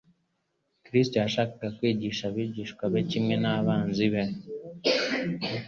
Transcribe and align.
Kristo 0.85 1.15
yashakaga 1.23 1.67
kwigisha 1.77 2.21
abigishwa 2.27 2.83
be 2.91 3.01
kimwe 3.09 3.35
n'abanzi 3.43 4.05
be 4.13 4.23